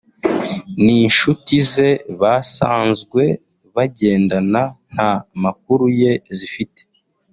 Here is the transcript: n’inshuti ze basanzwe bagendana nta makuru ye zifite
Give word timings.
n’inshuti 0.83 1.55
ze 1.71 1.89
basanzwe 2.21 3.23
bagendana 3.75 4.61
nta 4.93 5.11
makuru 5.43 5.85
ye 6.01 6.13
zifite 6.37 6.81